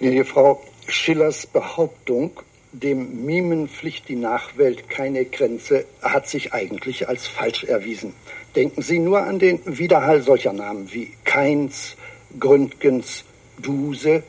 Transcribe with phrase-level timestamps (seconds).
[0.00, 2.30] Gnädige Frau, Schillers Behauptung,
[2.72, 8.14] dem Mimen pflicht die Nachwelt keine Grenze, hat sich eigentlich als falsch erwiesen.
[8.56, 11.96] Denken Sie nur an den Widerhall solcher Namen wie Keins,
[12.38, 13.24] Gründgens,
[13.58, 14.22] Duse.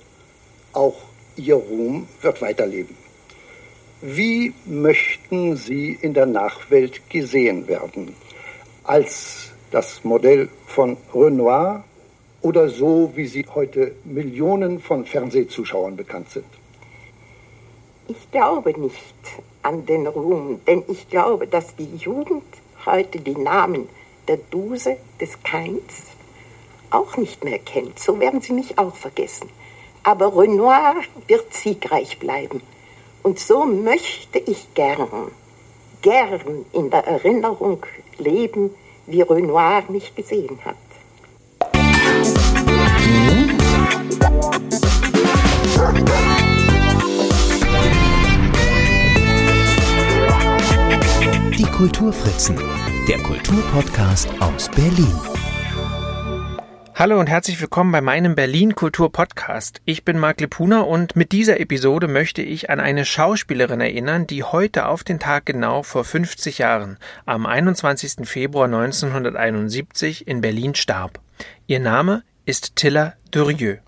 [0.74, 1.03] Auch
[1.38, 2.97] Ihr Ruhm wird weiterleben.
[4.01, 8.13] Wie möchten Sie in der Nachwelt gesehen werden?
[8.83, 11.85] Als das Modell von Renoir
[12.42, 16.45] oder so, wie Sie heute Millionen von Fernsehzuschauern bekannt sind?
[18.07, 19.16] Ich glaube nicht
[19.61, 22.43] an den Ruhm, denn ich glaube, dass die Jugend
[22.85, 23.88] heute die Namen
[24.27, 26.03] der Duse, des Keins
[26.89, 27.99] auch nicht mehr kennt.
[27.99, 29.49] So werden sie mich auch vergessen.
[30.03, 30.95] Aber Renoir
[31.27, 32.61] wird siegreich bleiben.
[33.23, 35.31] Und so möchte ich gern,
[36.02, 37.85] gern in der Erinnerung
[38.17, 38.71] leben,
[39.05, 40.75] wie Renoir mich gesehen hat.
[51.72, 52.58] Kulturfritzen,
[53.08, 55.16] der Kulturpodcast aus Berlin.
[56.94, 59.81] Hallo und herzlich willkommen bei meinem Berlin Kultur Podcast.
[59.86, 64.44] Ich bin Marc Lepuna und mit dieser Episode möchte ich an eine Schauspielerin erinnern, die
[64.44, 68.27] heute auf den Tag genau vor 50 Jahren, am 21.
[68.27, 71.19] Februar 1971 in Berlin starb.
[71.67, 73.80] Ihr Name ist Tilla Durieux.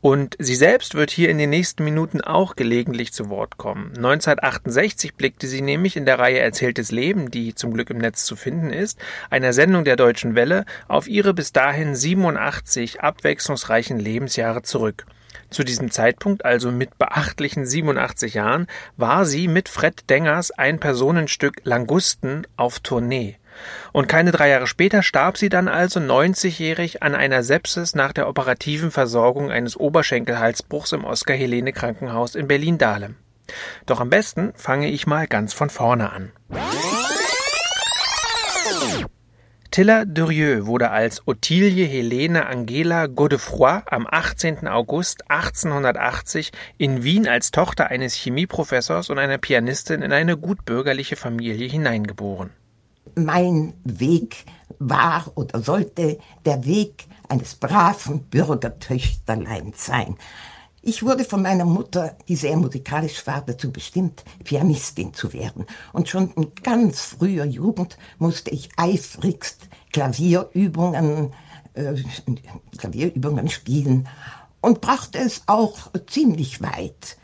[0.00, 3.88] Und sie selbst wird hier in den nächsten Minuten auch gelegentlich zu Wort kommen.
[3.96, 8.34] 1968 blickte sie nämlich in der Reihe Erzähltes Leben, die zum Glück im Netz zu
[8.34, 15.04] finden ist, einer Sendung der Deutschen Welle, auf ihre bis dahin 87 abwechslungsreichen Lebensjahre zurück.
[15.50, 21.60] Zu diesem Zeitpunkt, also mit beachtlichen 87 Jahren, war sie mit Fred Dengers ein Personenstück
[21.64, 23.36] Langusten auf Tournee.
[23.92, 28.28] Und keine drei Jahre später starb sie dann also 90-jährig an einer Sepsis nach der
[28.28, 33.16] operativen Versorgung eines Oberschenkelhalsbruchs im Oskar-Helene-Krankenhaus in Berlin-Dahlem.
[33.86, 36.32] Doch am besten fange ich mal ganz von vorne an.
[39.70, 44.66] Tilla Durieux wurde als Ottilie Helene Angela Godefroy am 18.
[44.66, 51.68] August 1880 in Wien als Tochter eines Chemieprofessors und einer Pianistin in eine gutbürgerliche Familie
[51.68, 52.50] hineingeboren
[53.14, 54.44] mein Weg
[54.78, 60.16] war oder sollte der Weg eines braven Bürgertöchterleins sein.
[60.82, 65.66] Ich wurde von meiner Mutter, die sehr musikalisch war, dazu bestimmt, Pianistin zu werden.
[65.92, 71.34] Und schon in ganz früher Jugend musste ich eifrigst Klavierübungen,
[71.74, 71.94] äh,
[72.78, 74.08] Klavierübungen spielen
[74.62, 77.18] und brachte es auch ziemlich weit.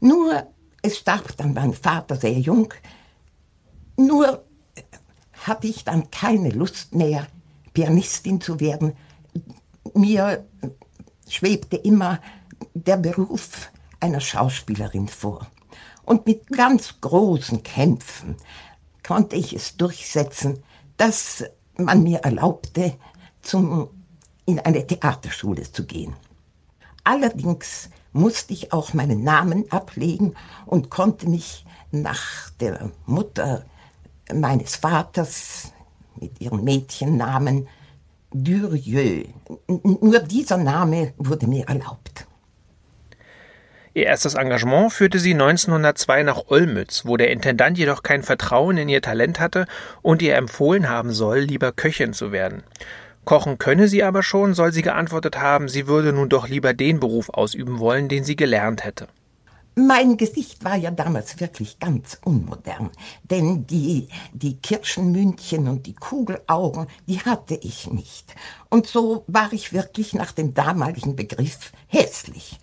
[0.00, 0.46] Nur,
[0.82, 2.74] es starb dann mein Vater sehr jung.
[3.96, 4.44] Nur
[5.46, 7.26] hatte ich dann keine Lust mehr,
[7.72, 8.94] Pianistin zu werden.
[9.94, 10.44] Mir
[11.28, 12.20] schwebte immer
[12.74, 15.46] der Beruf einer Schauspielerin vor.
[16.04, 18.36] Und mit ganz großen Kämpfen
[19.06, 20.62] konnte ich es durchsetzen,
[20.96, 21.44] dass
[21.76, 22.94] man mir erlaubte,
[23.42, 23.90] zum,
[24.46, 26.14] in eine Theaterschule zu gehen.
[27.04, 30.34] Allerdings musste ich auch meinen Namen ablegen
[30.66, 33.64] und konnte mich nach der Mutter
[34.34, 35.72] meines Vaters
[36.20, 37.68] mit ihrem Mädchennamen
[38.32, 39.28] Durieux.
[39.66, 42.26] Nur dieser Name wurde mir erlaubt.
[43.94, 48.88] Ihr erstes Engagement führte sie 1902 nach Olmütz, wo der Intendant jedoch kein Vertrauen in
[48.88, 49.66] ihr Talent hatte
[50.02, 52.62] und ihr empfohlen haben soll, lieber Köchin zu werden.
[53.24, 57.00] Kochen könne sie aber schon, soll sie geantwortet haben, sie würde nun doch lieber den
[57.00, 59.08] Beruf ausüben wollen, den sie gelernt hätte.
[59.80, 62.90] Mein Gesicht war ja damals wirklich ganz unmodern,
[63.22, 68.34] denn die, die Kirschenmündchen und die Kugelaugen, die hatte ich nicht.
[68.70, 72.58] Und so war ich wirklich nach dem damaligen Begriff hässlich.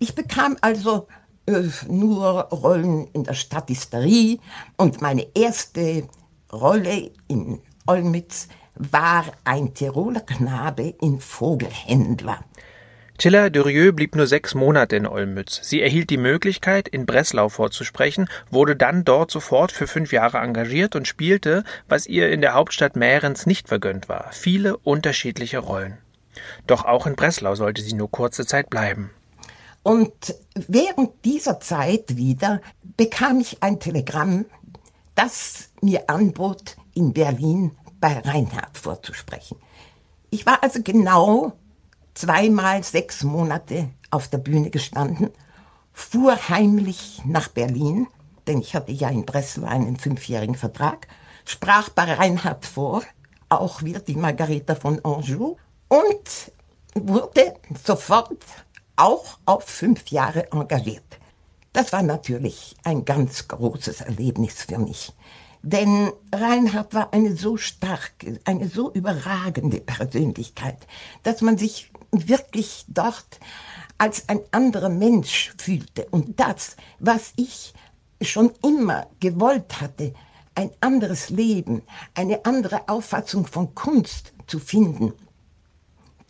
[0.00, 1.08] Ich bekam also
[1.46, 4.38] äh, nur Rollen in der Statisterie
[4.76, 6.06] und meine erste
[6.52, 12.44] Rolle in Olmütz war ein Tiroler Knabe in Vogelhändler.
[13.20, 15.60] Tilla Durieux blieb nur sechs Monate in Olmütz.
[15.62, 20.96] Sie erhielt die Möglichkeit, in Breslau vorzusprechen, wurde dann dort sofort für fünf Jahre engagiert
[20.96, 25.98] und spielte, was ihr in der Hauptstadt Mährens nicht vergönnt war, viele unterschiedliche Rollen.
[26.66, 29.10] Doch auch in Breslau sollte sie nur kurze Zeit bleiben.
[29.82, 32.62] Und während dieser Zeit wieder
[32.96, 34.46] bekam ich ein Telegramm,
[35.14, 39.58] das mir anbot, in Berlin bei Reinhard vorzusprechen.
[40.30, 41.52] Ich war also genau
[42.14, 45.30] zweimal sechs Monate auf der Bühne gestanden,
[45.92, 48.06] fuhr heimlich nach Berlin,
[48.46, 51.08] denn ich hatte ja in Breslau einen fünfjährigen Vertrag,
[51.44, 53.02] sprach bei Reinhard vor,
[53.48, 55.56] auch wieder die Margareta von Anjou,
[55.88, 56.52] und
[56.94, 57.54] wurde
[57.84, 58.44] sofort
[58.96, 61.18] auch auf fünf Jahre engagiert.
[61.72, 65.12] Das war natürlich ein ganz großes Erlebnis für mich.
[65.62, 70.78] Denn Reinhard war eine so starke, eine so überragende Persönlichkeit,
[71.22, 73.40] dass man sich wirklich dort
[73.98, 76.06] als ein anderer Mensch fühlte.
[76.10, 77.74] Und das, was ich
[78.22, 80.14] schon immer gewollt hatte,
[80.54, 81.82] ein anderes Leben,
[82.14, 85.12] eine andere Auffassung von Kunst zu finden,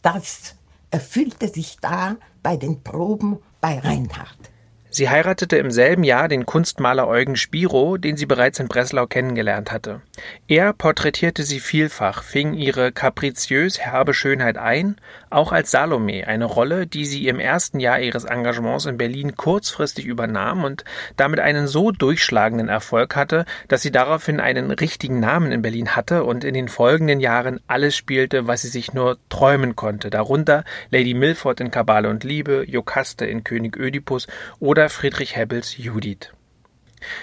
[0.02, 0.54] das
[0.90, 4.50] erfüllte sich da bei den Proben bei Reinhard.
[4.92, 9.70] Sie heiratete im selben Jahr den Kunstmaler Eugen Spiro, den sie bereits in Breslau kennengelernt
[9.70, 10.00] hatte.
[10.48, 14.96] Er porträtierte sie vielfach, fing ihre kapriziös herbe Schönheit ein,
[15.30, 20.06] auch als Salome, eine Rolle, die sie im ersten Jahr ihres Engagements in Berlin kurzfristig
[20.06, 20.84] übernahm und
[21.16, 26.24] damit einen so durchschlagenden Erfolg hatte, dass sie daraufhin einen richtigen Namen in Berlin hatte
[26.24, 31.14] und in den folgenden Jahren alles spielte, was sie sich nur träumen konnte, darunter Lady
[31.14, 34.26] Milford in Kabale und Liebe, Jokaste in König Ödipus
[34.58, 36.32] oder oder Friedrich Hebbels Judith.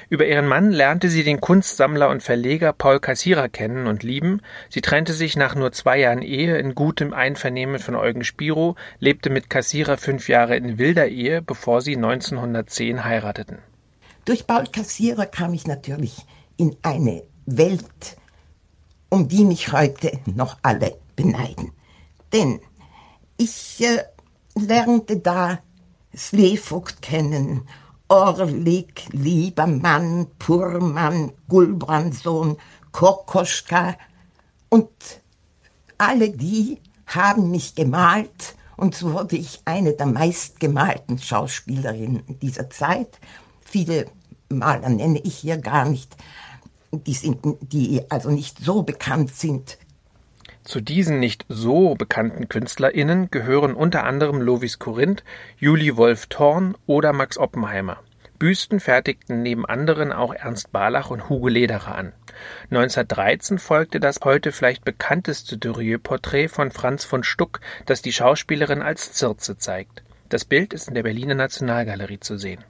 [0.10, 4.42] Über ihren Mann lernte sie den Kunstsammler und Verleger Paul Kassierer kennen und lieben.
[4.70, 9.32] Sie trennte sich nach nur zwei Jahren Ehe in gutem Einvernehmen von Eugen Spiro, lebte
[9.32, 13.58] mit Kassierer fünf Jahre in wilder Ehe, bevor sie 1910 heirateten.
[14.26, 16.28] Durch Paul Kassierer kam ich natürlich
[16.58, 18.18] in eine Welt,
[19.10, 21.72] um die mich heute noch alle beneiden.
[22.32, 22.60] Denn
[23.38, 24.04] ich äh,
[24.54, 25.58] lernte da
[26.18, 27.68] Slevogt kennen,
[28.10, 32.58] Orlik, Liebermann, Purmann, Gulbrandsohn,
[32.92, 33.96] Kokoschka.
[34.70, 34.90] Und
[35.98, 38.56] alle die haben mich gemalt.
[38.78, 43.20] Und so wurde ich eine der meistgemalten Schauspielerinnen dieser Zeit.
[43.62, 44.08] Viele
[44.50, 46.16] Maler nenne ich hier gar nicht,
[46.92, 49.78] die, sind, die also nicht so bekannt sind
[50.68, 55.24] zu diesen nicht so bekannten KünstlerInnen gehören unter anderem Lovis Corinth,
[55.58, 58.00] Julie Wolf-Thorn oder Max Oppenheimer.
[58.38, 62.14] Büsten fertigten neben anderen auch Ernst Barlach und Hugo Lederer an.
[62.70, 69.18] 1913 folgte das heute vielleicht bekannteste Dürrieux-Porträt von Franz von Stuck, das die Schauspielerin als
[69.18, 70.04] Circe zeigt.
[70.30, 72.64] Das Bild ist in der Berliner Nationalgalerie zu sehen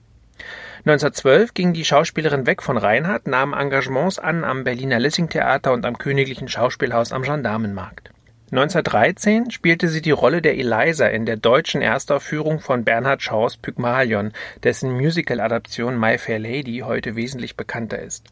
[0.79, 5.97] 1912 ging die Schauspielerin weg von Reinhardt, nahm Engagements an am Berliner Lessing-Theater und am
[5.97, 8.11] Königlichen Schauspielhaus am Gendarmenmarkt.
[8.49, 14.31] 1913 spielte sie die Rolle der Eliza in der deutschen Erstaufführung von Bernhard Shaws Pygmalion,
[14.63, 18.29] dessen Musical-Adaption My Fair Lady heute wesentlich bekannter ist.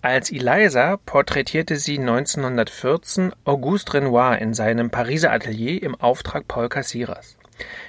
[0.00, 7.36] Als Eliza porträtierte sie 1914 Auguste Renoir in seinem Pariser Atelier im Auftrag Paul Cassiras.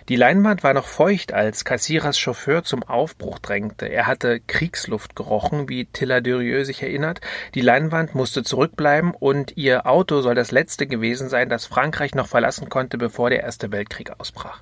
[0.10, 3.86] Die Leinwand war noch feucht, als Kassierers Chauffeur zum Aufbruch drängte.
[3.86, 7.22] Er hatte Kriegsluft gerochen, wie Tilla Durieux sich erinnert.
[7.56, 12.28] Die Leinwand musste zurückbleiben und ihr Auto soll das letzte gewesen sein, das Frankreich noch
[12.28, 14.62] verlassen konnte, bevor der Erste Weltkrieg ausbrach.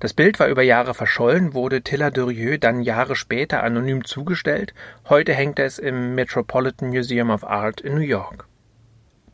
[0.00, 4.74] Das Bild war über Jahre verschollen, wurde Tilla Durieux dann Jahre später anonym zugestellt.
[5.08, 8.46] Heute hängt es im Metropolitan Museum of Art in New York.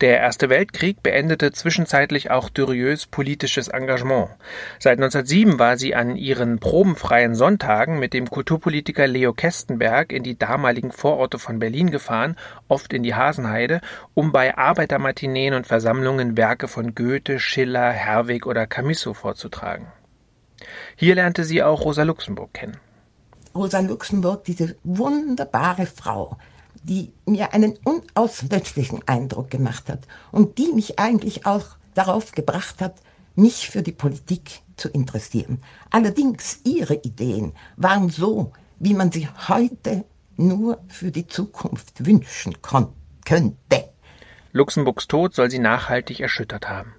[0.00, 4.30] Der Erste Weltkrieg beendete zwischenzeitlich auch Durieux politisches Engagement.
[4.78, 10.38] Seit 1907 war sie an ihren probenfreien Sonntagen mit dem Kulturpolitiker Leo Kestenberg in die
[10.38, 12.36] damaligen Vororte von Berlin gefahren,
[12.66, 13.82] oft in die Hasenheide,
[14.14, 19.88] um bei Arbeitermatineen und Versammlungen Werke von Goethe, Schiller, Herweg oder Camisso vorzutragen.
[20.96, 22.78] Hier lernte sie auch Rosa Luxemburg kennen.
[23.54, 26.38] Rosa Luxemburg, diese wunderbare Frau,
[26.82, 30.00] die mir einen unauslöschlichen Eindruck gemacht hat
[30.32, 32.96] und die mich eigentlich auch darauf gebracht hat,
[33.34, 35.62] mich für die Politik zu interessieren.
[35.90, 40.04] Allerdings ihre Ideen waren so, wie man sie heute
[40.36, 43.90] nur für die Zukunft wünschen könnte.
[44.52, 46.94] Luxemburgs Tod soll sie nachhaltig erschüttert haben.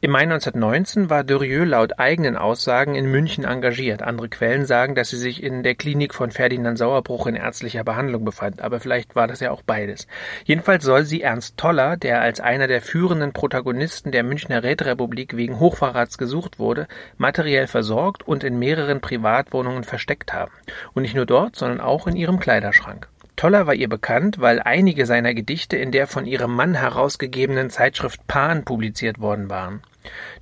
[0.00, 4.02] Im Mai 1919 war Durieux laut eigenen Aussagen in München engagiert.
[4.02, 8.24] Andere Quellen sagen, dass sie sich in der Klinik von Ferdinand Sauerbruch in ärztlicher Behandlung
[8.24, 10.06] befand, aber vielleicht war das ja auch beides.
[10.44, 15.58] Jedenfalls soll sie Ernst Toller, der als einer der führenden Protagonisten der Münchner Räterepublik wegen
[15.58, 20.52] Hochverrats gesucht wurde, materiell versorgt und in mehreren Privatwohnungen versteckt haben.
[20.92, 23.08] Und nicht nur dort, sondern auch in ihrem Kleiderschrank.
[23.36, 28.26] Toller war ihr bekannt, weil einige seiner Gedichte in der von ihrem Mann herausgegebenen Zeitschrift
[28.26, 29.82] Pan publiziert worden waren.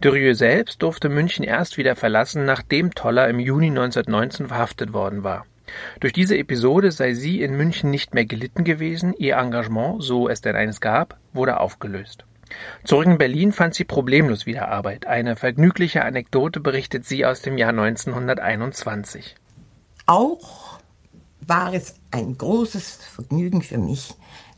[0.00, 5.46] Durieux selbst durfte München erst wieder verlassen, nachdem Toller im Juni 1919 verhaftet worden war.
[6.00, 10.40] Durch diese Episode sei sie in München nicht mehr gelitten gewesen, ihr Engagement, so es
[10.40, 12.25] denn eines gab, wurde aufgelöst.
[12.84, 15.06] Zurück in Berlin fand sie problemlos wieder Arbeit.
[15.06, 19.37] Eine vergnügliche Anekdote berichtet sie aus dem Jahr 1921.
[20.06, 20.62] Auch
[21.46, 24.14] war es ein großes Vergnügen für mich,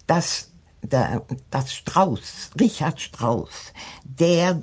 [0.07, 0.51] dass,
[0.83, 3.73] der, dass Strauss, Richard Strauss,
[4.05, 4.61] der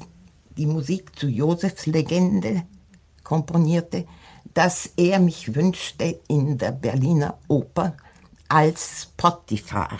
[0.57, 2.63] die Musik zu Josefs Legende
[3.23, 4.05] komponierte,
[4.53, 7.95] dass er mich wünschte in der Berliner Oper
[8.49, 9.97] als Potiphar.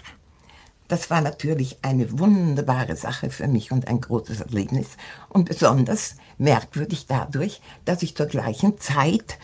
[0.89, 4.87] Das war natürlich eine wunderbare Sache für mich und ein großes Erlebnis
[5.29, 9.39] und besonders merkwürdig dadurch, dass ich zur gleichen Zeit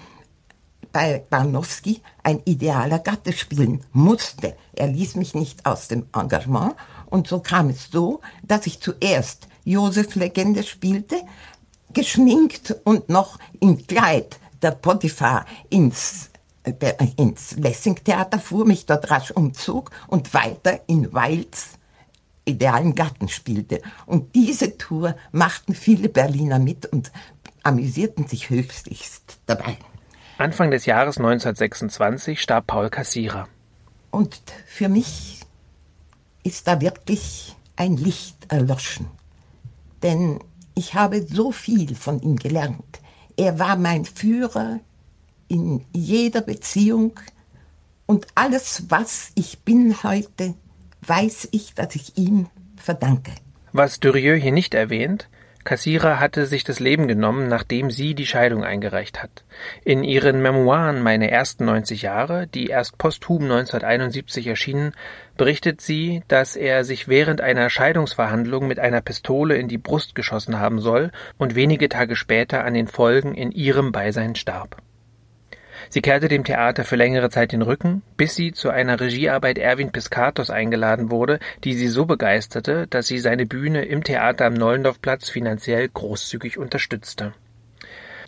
[0.97, 4.55] bei Barnowski ein idealer Gatte spielen musste.
[4.73, 6.73] Er ließ mich nicht aus dem Engagement
[7.05, 11.17] und so kam es so, dass ich zuerst Josef Legende spielte,
[11.93, 16.31] geschminkt und noch im Kleid der Potiphar ins
[16.65, 21.77] der, ins Lessing-Theater fuhr, mich dort rasch umzog und weiter in Weils
[22.43, 23.83] idealen Garten spielte.
[24.07, 27.11] Und diese Tour machten viele Berliner mit und
[27.61, 29.77] amüsierten sich höchstlichst dabei.
[30.37, 33.47] Anfang des Jahres 1926 starb Paul Kassierer.
[34.11, 35.41] Und für mich
[36.43, 39.07] ist da wirklich ein Licht erloschen.
[40.03, 40.39] Denn
[40.75, 43.01] ich habe so viel von ihm gelernt.
[43.35, 44.79] Er war mein Führer
[45.47, 47.19] in jeder Beziehung
[48.05, 50.53] und alles, was ich bin heute,
[51.01, 53.31] weiß ich, dass ich ihm verdanke.
[53.73, 55.29] Was Durieux hier nicht erwähnt,
[55.67, 59.43] Kassierer hatte sich das Leben genommen, nachdem sie die Scheidung eingereicht hat.
[59.83, 64.93] In ihren Memoiren Meine ersten 90 Jahre, die erst posthum 1971 erschienen,
[65.35, 70.57] berichtet sie, dass er sich während einer Scheidungsverhandlung mit einer Pistole in die Brust geschossen
[70.57, 74.77] haben soll und wenige Tage später an den Folgen in ihrem Beisein starb.
[75.89, 79.91] Sie kehrte dem Theater für längere Zeit den Rücken, bis sie zu einer Regiearbeit Erwin
[79.91, 85.29] Piscatos eingeladen wurde, die sie so begeisterte, dass sie seine Bühne im Theater am Nollendorfplatz
[85.29, 87.33] finanziell großzügig unterstützte.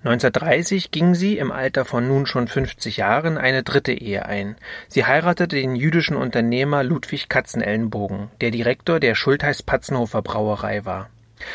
[0.04, 4.56] 1930 ging sie im Alter von nun schon 50 Jahren eine dritte Ehe ein.
[4.88, 11.10] Sie heiratete den jüdischen Unternehmer Ludwig Katzenellenbogen, der Direktor der Schultheiß-Patzenhofer Brauerei war.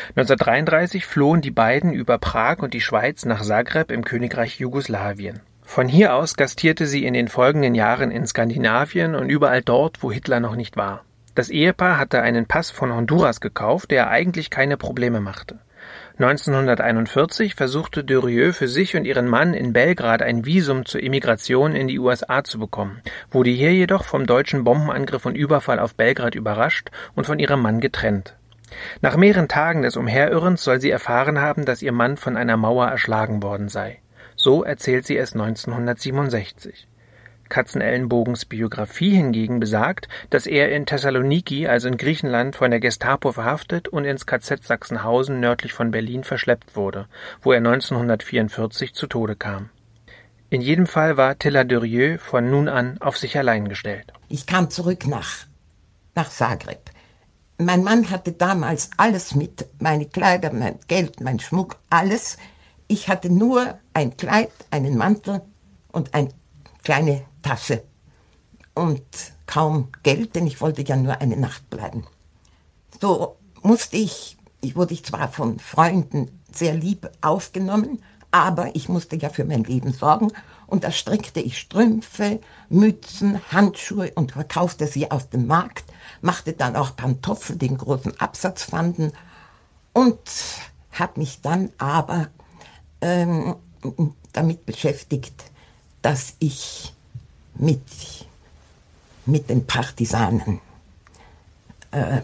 [0.09, 5.41] 1933 flohen die beiden über Prag und die Schweiz nach Zagreb im Königreich Jugoslawien.
[5.65, 10.11] Von hier aus gastierte sie in den folgenden Jahren in Skandinavien und überall dort, wo
[10.11, 11.03] Hitler noch nicht war.
[11.33, 15.59] Das Ehepaar hatte einen Pass von Honduras gekauft, der eigentlich keine Probleme machte.
[16.17, 21.89] 1941 versuchte Durieux für sich und ihren Mann in Belgrad ein Visum zur Emigration in
[21.89, 26.89] die USA zu bekommen, wurde hier jedoch vom deutschen Bombenangriff und Überfall auf Belgrad überrascht
[27.15, 28.37] und von ihrem Mann getrennt.
[29.01, 32.87] Nach mehreren Tagen des Umherirrens soll sie erfahren haben, dass ihr Mann von einer Mauer
[32.87, 33.99] erschlagen worden sei.
[34.45, 36.87] So erzählt sie es 1967.
[37.49, 43.87] Katzenellenbogens Biografie hingegen besagt, dass er in Thessaloniki, also in Griechenland, von der Gestapo verhaftet
[43.87, 47.07] und ins KZ Sachsenhausen nördlich von Berlin verschleppt wurde,
[47.41, 49.71] wo er 1944 zu Tode kam.
[50.51, 54.13] In jedem Fall war Tilla Durieux von nun an auf sich allein gestellt.
[54.29, 55.47] Ich kam zurück nach,
[56.13, 56.91] nach Zagreb.
[57.57, 62.37] Mein Mann hatte damals alles mit, meine Kleider, mein Geld, mein Schmuck, alles.
[62.87, 65.41] Ich hatte nur ein Kleid, einen Mantel
[65.91, 66.29] und eine
[66.83, 67.83] kleine Tasche
[68.75, 69.03] und
[69.47, 72.05] kaum Geld, denn ich wollte ja nur eine Nacht bleiben.
[73.01, 79.15] So musste ich, ich wurde ich zwar von Freunden sehr lieb aufgenommen, aber ich musste
[79.15, 80.31] ja für mein Leben sorgen
[80.67, 82.39] und da strickte ich Strümpfe,
[82.69, 85.85] Mützen, Handschuhe und verkaufte sie auf dem Markt,
[86.21, 89.11] machte dann auch Pantoffel, den großen Absatz fanden
[89.93, 90.19] und
[90.91, 92.27] habe mich dann aber
[93.05, 93.55] ähm,
[94.33, 95.51] damit beschäftigt,
[96.01, 96.93] dass ich
[97.55, 97.81] mit,
[99.25, 100.59] mit den Partisanen
[101.91, 102.21] äh,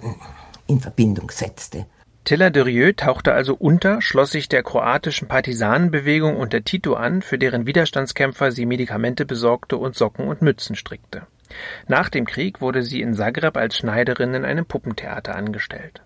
[0.67, 1.85] in Verbindung setzte.
[2.23, 7.65] Tilla Durieux tauchte also unter, schloss sich der kroatischen Partisanenbewegung unter Tito an, für deren
[7.65, 11.25] Widerstandskämpfer sie Medikamente besorgte und Socken und Mützen strickte.
[11.87, 16.01] Nach dem Krieg wurde sie in Zagreb als Schneiderin in einem Puppentheater angestellt.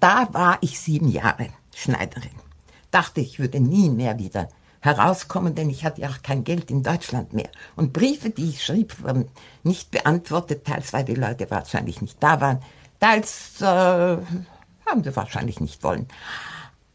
[0.00, 2.49] Da war ich sieben Jahre Schneiderin
[2.90, 4.48] dachte, ich würde nie mehr wieder
[4.80, 7.50] herauskommen, denn ich hatte ja auch kein Geld in Deutschland mehr.
[7.76, 9.28] Und Briefe, die ich schrieb, wurden
[9.62, 12.60] nicht beantwortet, teils weil die Leute wahrscheinlich nicht da waren,
[12.98, 16.06] teils äh, haben sie wahrscheinlich nicht wollen.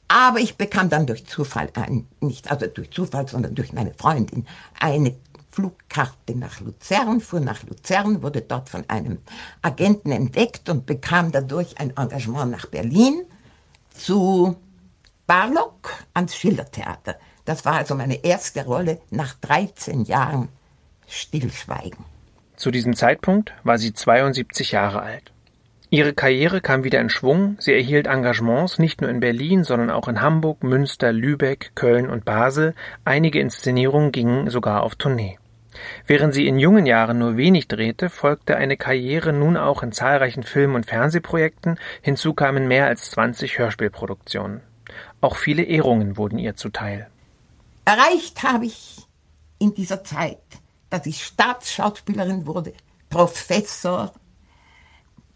[0.08, 4.46] Aber ich bekam dann durch Zufall, ein, nicht also durch Zufall, sondern durch meine Freundin,
[4.80, 5.16] eine
[5.52, 9.20] Flugkarte nach Luzern, fuhr nach Luzern, wurde dort von einem
[9.62, 13.24] Agenten entdeckt und bekam dadurch ein Engagement nach Berlin
[13.96, 14.58] zu
[15.28, 17.16] Barlock ans Schillertheater.
[17.46, 20.50] Das war also meine erste Rolle nach 13 Jahren
[21.08, 22.06] Stillschweigen.
[22.56, 25.32] Zu diesem Zeitpunkt war sie 72 Jahre alt.
[25.90, 30.08] Ihre Karriere kam wieder in Schwung, sie erhielt Engagements nicht nur in Berlin, sondern auch
[30.08, 35.40] in Hamburg, Münster, Lübeck, Köln und Basel, einige Inszenierungen gingen sogar auf Tournee.
[36.06, 40.44] Während sie in jungen Jahren nur wenig drehte, folgte eine Karriere nun auch in zahlreichen
[40.44, 44.62] Film- und Fernsehprojekten, hinzu kamen mehr als 20 Hörspielproduktionen.
[45.26, 47.10] Auch viele Ehrungen wurden ihr zuteil.
[47.84, 49.08] Erreicht habe ich
[49.58, 50.38] in dieser Zeit,
[50.92, 52.74] dass ich Staatsschauspielerin wurde,
[53.10, 54.14] Professor,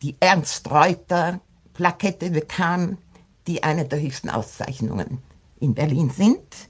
[0.03, 1.39] die Ernst Reuter
[1.74, 3.00] Plakette bekam,
[3.48, 5.24] die eine der höchsten Auszeichnungen
[5.60, 6.69] in Berlin sind.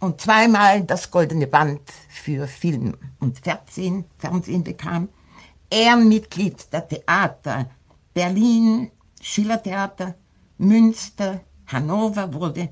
[0.00, 5.08] Und zweimal das Goldene Band für Film und Fernsehen, Fernsehen bekam.
[5.70, 7.70] Ehrenmitglied der Theater
[8.12, 10.16] Berlin, Schillertheater,
[10.58, 12.68] Münster, Hannover wurde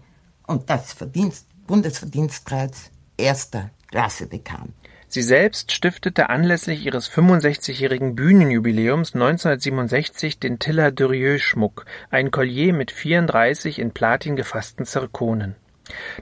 [0.46, 4.74] und das Verdienst, Bundesverdienstkreuz erster Klasse bekam.
[5.08, 13.78] Sie selbst stiftete anlässlich ihres 65-jährigen Bühnenjubiläums 1967 den Tiller Durieux-Schmuck, ein Collier mit 34
[13.78, 15.54] in Platin gefassten Zirkonen.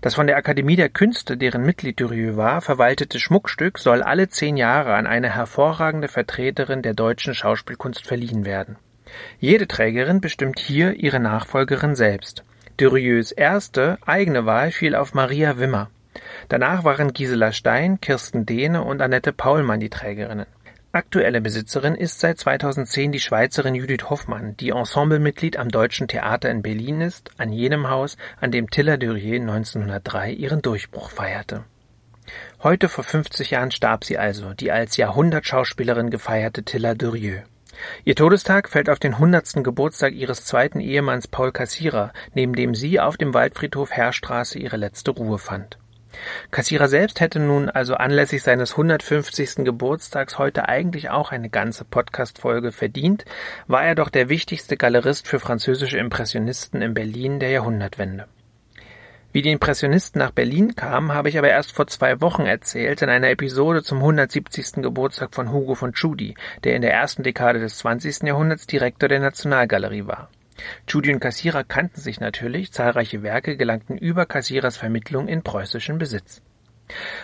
[0.01, 4.57] Das von der Akademie der Künste, deren Mitglied Durieux war, verwaltete Schmuckstück soll alle zehn
[4.57, 8.77] Jahre an eine hervorragende Vertreterin der deutschen Schauspielkunst verliehen werden.
[9.39, 12.45] Jede Trägerin bestimmt hier ihre Nachfolgerin selbst.
[12.81, 15.91] Durieux erste eigene Wahl fiel auf Maria Wimmer.
[16.49, 20.47] Danach waren Gisela Stein, Kirsten Dehne und Annette Paulmann die Trägerinnen.
[20.91, 26.63] Aktuelle Besitzerin ist seit 2010 die Schweizerin Judith Hoffmann, die Ensemblemitglied am Deutschen Theater in
[26.63, 31.65] Berlin ist, an jenem Haus, an dem Tilla Durier 1903 ihren Durchbruch feierte.
[32.63, 37.43] Heute vor 50 Jahren starb sie also, die als Jahrhundertschauspielerin gefeierte Tilla Durieux.
[38.05, 43.01] Ihr Todestag fällt auf den hundertsten Geburtstag ihres zweiten Ehemanns Paul Cassira, neben dem sie
[43.01, 45.79] auf dem Waldfriedhof Herrstraße ihre letzte Ruhe fand.
[46.51, 49.65] Kassierer selbst hätte nun also anlässlich seines 150.
[49.65, 53.25] Geburtstags heute eigentlich auch eine ganze Podcast-Folge verdient,
[53.67, 58.27] war er doch der wichtigste Galerist für französische Impressionisten in Berlin der Jahrhundertwende.
[59.33, 63.09] Wie die Impressionisten nach Berlin kamen, habe ich aber erst vor zwei Wochen erzählt in
[63.09, 64.83] einer Episode zum 170.
[64.83, 66.35] Geburtstag von Hugo von Tschudi,
[66.65, 68.25] der in der ersten Dekade des 20.
[68.25, 70.31] Jahrhunderts Direktor der Nationalgalerie war.
[70.89, 76.43] Tschudi und Kassierer kannten sich natürlich, zahlreiche Werke gelangten über Kassierers Vermittlung in preußischen Besitz.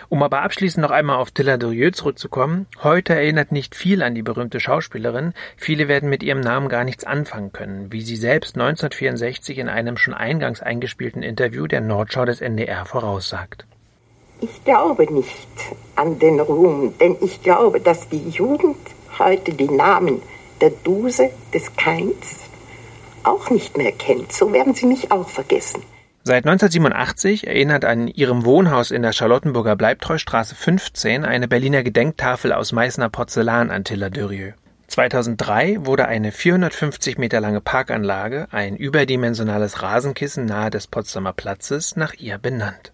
[0.09, 4.23] Um aber abschließend noch einmal auf Tilla Durieux zurückzukommen, heute erinnert nicht viel an die
[4.23, 9.57] berühmte Schauspielerin, viele werden mit ihrem Namen gar nichts anfangen können, wie sie selbst 1964
[9.57, 13.65] in einem schon eingangs eingespielten Interview der Nordschau des NDR voraussagt.
[14.39, 15.47] Ich glaube nicht
[15.95, 18.77] an den Ruhm, denn ich glaube, dass die Jugend
[19.17, 20.21] heute die Namen
[20.61, 22.49] der Duse, des Keins,
[23.23, 24.31] auch nicht mehr kennt.
[24.31, 25.83] So werden sie mich auch vergessen.
[26.27, 32.73] Seit 1987 erinnert an ihrem Wohnhaus in der Charlottenburger Bleibtreustraße 15 eine Berliner Gedenktafel aus
[32.73, 34.53] Meißner Porzellan an Tilla Durieux.
[34.87, 42.13] 2003 wurde eine 450 Meter lange Parkanlage, ein überdimensionales Rasenkissen nahe des Potsdamer Platzes, nach
[42.15, 42.91] ihr benannt.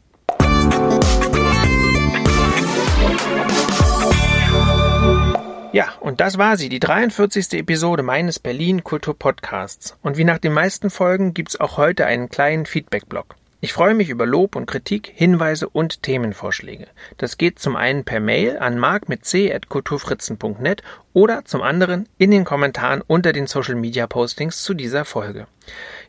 [5.74, 7.54] Ja, und das war sie, die 43.
[7.54, 9.98] Episode meines Berlin Kultur Podcasts.
[10.04, 13.36] Und wie nach den meisten Folgen gibt's auch heute einen kleinen Feedback-Blog.
[13.60, 16.86] Ich freue mich über Lob und Kritik, Hinweise und Themenvorschläge.
[17.18, 20.84] Das geht zum einen per Mail an mark mit c.kulturfritzen.net
[21.14, 25.48] oder zum anderen in den Kommentaren unter den Social Media Postings zu dieser Folge.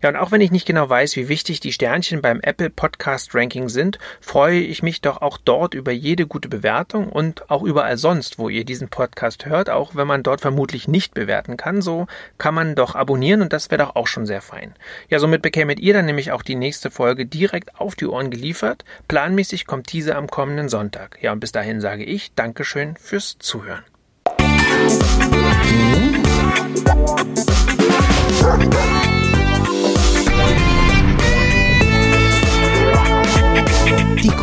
[0.03, 3.35] Ja, und auch wenn ich nicht genau weiß, wie wichtig die Sternchen beim Apple Podcast
[3.35, 7.97] Ranking sind, freue ich mich doch auch dort über jede gute Bewertung und auch überall
[7.97, 12.07] sonst, wo ihr diesen Podcast hört, auch wenn man dort vermutlich nicht bewerten kann, so
[12.39, 14.75] kann man doch abonnieren und das wäre doch auch schon sehr fein.
[15.09, 18.85] Ja, somit bekämet ihr dann nämlich auch die nächste Folge direkt auf die Ohren geliefert.
[19.09, 21.19] Planmäßig kommt diese am kommenden Sonntag.
[21.23, 23.85] Ja, und bis dahin sage ich Dankeschön fürs Zuhören.
[28.45, 29.24] Die